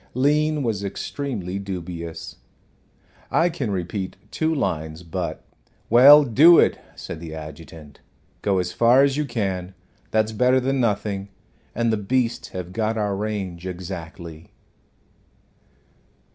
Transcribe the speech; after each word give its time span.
Lean 0.15 0.63
was 0.63 0.83
extremely 0.83 1.59
dubious. 1.59 2.37
"I 3.29 3.49
can 3.49 3.69
repeat 3.69 4.15
two 4.31 4.51
lines, 4.51 5.03
but" 5.03 5.43
"Well, 5.91 6.23
do 6.23 6.57
it," 6.57 6.79
said 6.95 7.19
the 7.19 7.35
adjutant. 7.35 7.99
"Go 8.41 8.57
as 8.57 8.71
far 8.73 9.03
as 9.03 9.15
you 9.15 9.25
can. 9.25 9.75
That's 10.09 10.31
better 10.31 10.59
than 10.59 10.79
nothing. 10.79 11.29
And 11.75 11.93
the 11.93 11.97
beasts 11.97 12.47
have 12.47 12.73
got 12.73 12.97
our 12.97 13.15
range 13.15 13.67
exactly." 13.67 14.49